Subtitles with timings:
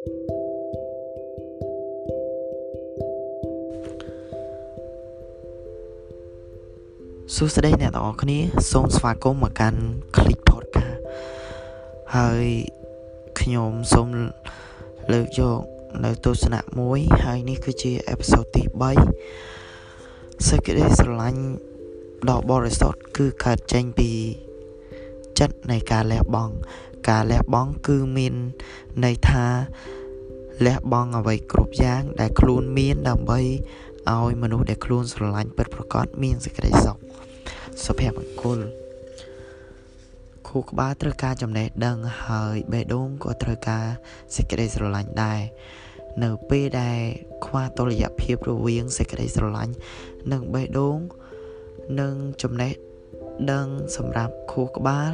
[0.00, 0.06] សួ
[7.54, 8.38] ស្តីអ្នកទាំងអស់គ្នា
[8.70, 9.80] សូមស្វាគមន៍មកកាន់
[10.16, 11.00] Click Podcast
[12.16, 12.46] ហើយ
[13.40, 14.08] ខ្ញុំសូម
[15.12, 15.58] លើកយក
[16.04, 18.62] នៅទស្សនៈមួយ ហើយនេះគឺជាអេពីសូតទី
[19.56, 21.42] 3សេចក្តីស្រឡាញ់
[22.30, 24.10] ដ៏បរិសុទ្ធគឺកើតចេញពី
[25.40, 26.54] ចិត្តនៃការលះបង់
[27.10, 28.34] ការលះបង់គឺមាន
[29.04, 29.46] ន័យថា
[30.66, 33.40] លះបង់អ្វីគ្រប់យ៉ាង ដែលខ្លួនមានដើម្បី
[34.10, 36.96] ឲ្យមនុស្សដែលខ្លួនស្រឡាញ់ពិតប្រាកដមានសេចក្តីសុខ
[37.84, 38.58] សុភមង្គល
[40.48, 43.86] ខួរក្បាលត្រូវការចំណេះដឹងហើយបេះដូងក៏ត្រូវការ
[44.36, 45.40] សេចក្តីស្រឡាញ់ដែរ
[46.24, 47.00] នៅពេលដែល
[47.46, 49.74] ខ្វះតុល្យភាពរវាងសេចក្តីស្រឡាញ់
[50.32, 50.98] និងបេះដូង
[52.00, 52.72] និងចំណេះ
[53.52, 55.10] ដឹងសម្រាប់ខួរក្បាល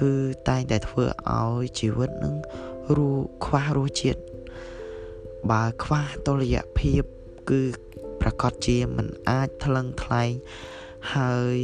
[0.00, 0.12] គឺ
[0.48, 1.04] តែងតែធ្វើ
[1.38, 2.34] ឲ្យជីវិតនឹង
[2.96, 3.10] រੂ
[3.44, 4.20] ខ្វះរសជាតិ
[5.50, 7.02] បើខ្វះតុល្យភាព
[7.50, 7.62] គឺ
[8.20, 10.30] ប្រកាសជាមិនអាចថ្លឹងថ្លែង
[11.14, 11.56] ហើយ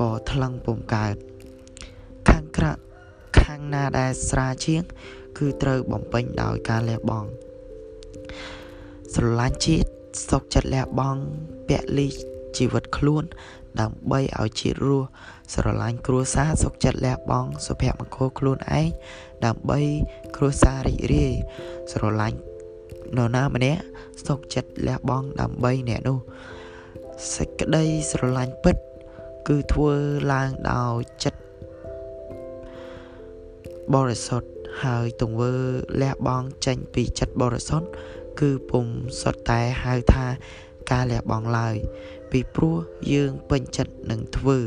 [0.00, 1.16] ក៏ថ្លឹងពុំកើត
[2.28, 2.72] ខាងក្រៅ
[3.40, 4.82] ខាងណាដែលស្រាលជាង
[5.38, 7.28] គឺត្រូវបំពេញដោយការលះបង់
[9.14, 9.88] ស្រឡាញ់ជាតិ
[10.30, 11.22] សុខចិត្តលះបង់
[11.68, 12.08] ពលី
[12.58, 13.24] ជីវិតខ្លួន
[13.80, 15.08] ដើម្បីឲ្យជាតិរស់
[15.54, 18.88] ស្រឡាញ់គ្រួសារសុខចិត្តលះបង់សុភមង្គលខ្លួនឯង
[19.44, 19.80] ដើម្បី
[20.36, 21.32] គ្រួសាររីករាយ
[21.92, 22.38] ស្រឡាញ់
[23.16, 23.82] នរណាម្នាក់
[24.26, 26.18] សុខចិត្តលះបង់ដើម្បីអ្នកនោះ
[27.36, 28.76] សេចក្តីស្រឡាញ់ពិត
[29.48, 29.92] គឺធ្វើ
[30.32, 31.40] ឡើងដោយចិត្ត
[33.94, 34.48] បរិសុទ្ធ
[34.82, 35.52] ហើយទង្វើ
[36.02, 37.88] លះបង់ចេញពីចិត្តបរិសុទ្ធ
[38.40, 38.86] គឺពុំ
[39.20, 40.26] សុទ្ធតែហៅថា
[40.90, 41.76] ការលះបង់ឡើយ
[42.30, 42.76] ពីព្រោះ
[43.12, 44.58] យើងពេញចិត្តនឹងធ្វើ